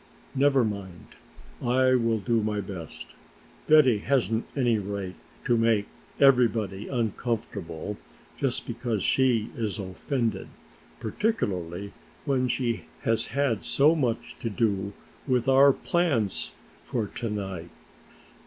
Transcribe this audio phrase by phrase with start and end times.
[0.33, 1.09] Never mind,
[1.61, 3.13] I will do my best.
[3.67, 5.13] Betty hasn't any right
[5.45, 5.85] to make
[6.19, 7.97] everybody uncomfortable
[8.35, 10.47] just because she is offended,
[10.99, 11.93] particularly
[12.25, 14.93] when she has had so much to do
[15.27, 17.69] with our plans for to night."